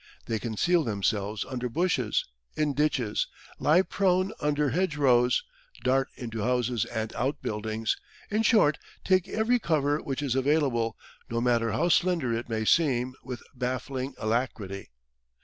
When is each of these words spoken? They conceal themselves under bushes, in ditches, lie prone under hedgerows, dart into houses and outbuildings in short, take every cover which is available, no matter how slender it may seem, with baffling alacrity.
They 0.25 0.39
conceal 0.39 0.83
themselves 0.83 1.45
under 1.45 1.69
bushes, 1.69 2.25
in 2.55 2.73
ditches, 2.73 3.27
lie 3.59 3.83
prone 3.83 4.33
under 4.41 4.71
hedgerows, 4.71 5.43
dart 5.83 6.07
into 6.15 6.41
houses 6.41 6.85
and 6.85 7.13
outbuildings 7.13 7.97
in 8.31 8.41
short, 8.41 8.79
take 9.03 9.27
every 9.29 9.59
cover 9.59 10.01
which 10.01 10.23
is 10.23 10.33
available, 10.33 10.97
no 11.29 11.39
matter 11.39 11.71
how 11.73 11.89
slender 11.89 12.33
it 12.33 12.49
may 12.49 12.65
seem, 12.65 13.13
with 13.23 13.43
baffling 13.53 14.15
alacrity. 14.17 14.89